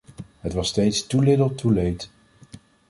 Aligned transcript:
Het 0.39 0.53
was 0.53 0.67
steeds 0.67 1.07
too 1.07 1.21
little 1.21 1.55
too 1.55 1.71
late. 1.73 2.07